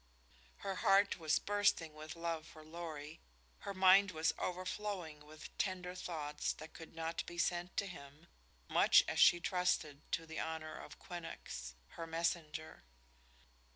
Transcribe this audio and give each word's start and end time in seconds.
Her 0.65 0.77
heart 0.77 1.19
was 1.19 1.37
bursting 1.37 1.93
with 1.93 2.15
love 2.15 2.47
for 2.47 2.63
Lorry; 2.65 3.19
her 3.59 3.73
mind 3.75 4.09
was 4.09 4.33
overflowing 4.39 5.23
with 5.23 5.55
tender 5.59 5.93
thoughts 5.93 6.53
that 6.53 6.73
could 6.73 6.95
not 6.95 7.23
be 7.27 7.37
sent 7.37 7.77
to 7.77 7.85
him, 7.85 8.25
much 8.67 9.03
as 9.07 9.19
she 9.19 9.39
trusted 9.39 10.01
to 10.13 10.25
the 10.25 10.39
honor 10.39 10.73
of 10.75 10.97
Quinnox, 10.97 11.75
her 11.89 12.07
messenger. 12.07 12.81